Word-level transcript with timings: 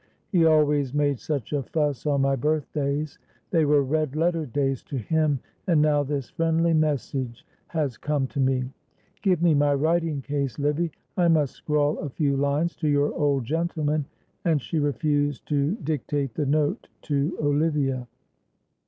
He 0.31 0.45
always 0.45 0.95
made 0.95 1.19
such 1.19 1.53
a 1.53 1.61
fuss 1.61 2.07
on 2.07 2.21
my 2.21 2.35
birthdays; 2.35 3.19
they 3.51 3.65
were 3.65 3.83
red 3.83 4.15
letter 4.15 4.47
days 4.47 4.81
to 4.85 4.97
him, 4.97 5.39
and 5.67 5.79
now 5.79 6.01
this 6.01 6.31
friendly 6.31 6.73
message 6.73 7.45
has 7.67 7.97
come 7.97 8.25
to 8.29 8.39
me. 8.39 8.71
Give 9.21 9.43
me 9.43 9.53
my 9.53 9.75
writing 9.75 10.23
case, 10.23 10.57
Livy. 10.57 10.89
I 11.17 11.27
must 11.27 11.53
scrawl 11.53 11.99
a 11.99 12.09
few 12.09 12.35
lines 12.35 12.75
to 12.77 12.87
your 12.87 13.13
old 13.13 13.45
gentleman," 13.45 14.05
and 14.43 14.59
she 14.59 14.79
refused 14.79 15.47
to 15.49 15.75
dictate 15.75 16.33
the 16.33 16.47
note 16.47 16.87
to 17.03 17.37
Olivia. 17.39 18.07